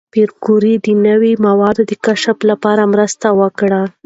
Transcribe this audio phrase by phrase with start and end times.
[0.13, 3.81] پېیر کوري د نوې ماده د کشف لپاره مرسته وکړه.